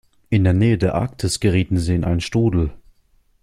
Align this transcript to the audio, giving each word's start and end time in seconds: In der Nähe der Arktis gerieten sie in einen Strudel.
In 0.31 0.43
der 0.43 0.53
Nähe 0.53 0.79
der 0.79 0.95
Arktis 0.95 1.39
gerieten 1.39 1.77
sie 1.77 1.93
in 1.93 2.03
einen 2.03 2.21
Strudel. 2.21 2.71